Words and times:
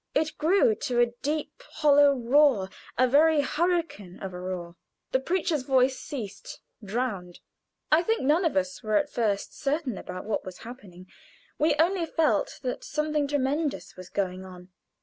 It 0.15 0.35
grew 0.39 0.73
to 0.73 0.99
a 0.99 1.13
deep, 1.21 1.61
hollow 1.73 2.15
roar 2.15 2.71
a 2.97 3.07
very 3.07 3.41
hurricane 3.41 4.17
of 4.19 4.33
a 4.33 4.39
roar. 4.39 4.75
The 5.11 5.19
preacher's 5.19 5.61
voice 5.61 5.99
ceased, 5.99 6.59
drowned. 6.83 7.39
I 7.91 8.01
think 8.01 8.23
none 8.23 8.43
of 8.43 8.57
us 8.57 8.81
were 8.81 8.95
at 8.95 9.11
first 9.11 9.55
certain 9.55 9.99
about 9.99 10.25
what 10.25 10.43
was 10.43 10.57
happening; 10.65 11.05
we 11.59 11.75
only 11.75 12.07
felt 12.07 12.61
that 12.63 12.83
something 12.83 13.27
tremendous 13.27 13.95
was 13.95 14.09
going 14.09 14.43
on. 14.43 14.69